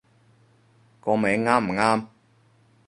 [0.99, 2.07] 個名啱唔啱